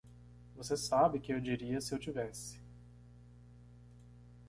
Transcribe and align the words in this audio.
Você 0.55 0.75
sabe 0.75 1.19
que 1.19 1.31
eu 1.31 1.39
diria 1.39 1.79
se 1.79 1.93
eu 1.93 1.99
tivesse. 1.99 2.59